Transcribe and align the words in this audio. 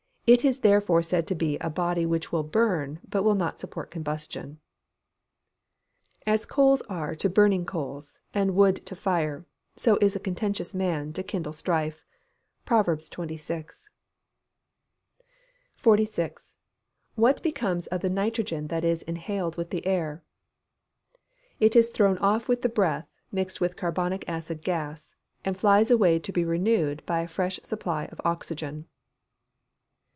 It 0.27 0.45
is 0.45 0.59
therefore 0.61 1.01
said 1.01 1.27
to 1.27 1.35
be 1.35 1.57
a 1.59 1.69
body 1.69 2.05
which 2.05 2.31
will 2.31 2.43
burn, 2.43 3.01
but 3.09 3.23
will 3.23 3.35
not 3.35 3.59
support 3.59 3.91
combustion. 3.91 4.61
[Verse: 6.25 6.43
"As 6.43 6.45
coals 6.45 6.81
are 6.83 7.15
to 7.15 7.29
burning 7.29 7.65
coals, 7.65 8.17
and 8.33 8.55
wood 8.55 8.77
to 8.85 8.95
fire; 8.95 9.45
so 9.75 9.97
is 9.99 10.15
a 10.15 10.21
contentious 10.21 10.73
man 10.73 11.11
to 11.13 11.23
kindle 11.23 11.51
strife." 11.51 12.05
PROVERBS 12.65 13.09
XXVI.] 13.09 13.89
46. 15.75 16.53
What 17.15 17.43
becomes 17.43 17.87
of 17.87 17.99
the 17.99 18.09
nitrogen 18.09 18.67
that 18.67 18.85
is 18.85 19.01
inhaled 19.01 19.57
with 19.57 19.69
the 19.69 19.85
air? 19.85 20.23
It 21.59 21.75
is 21.75 21.89
thrown 21.89 22.17
off 22.19 22.47
with 22.47 22.61
the 22.61 22.69
breath, 22.69 23.09
mixed 23.33 23.59
with 23.59 23.75
carbonic 23.75 24.23
acid 24.29 24.61
gas, 24.61 25.13
and 25.43 25.57
flies 25.57 25.91
away 25.91 26.19
to 26.19 26.31
be 26.31 26.45
renewed 26.45 27.05
by 27.05 27.19
a 27.19 27.27
fresh 27.27 27.59
supply 27.63 28.05
of 28.05 28.21
oxygen. 28.23 28.85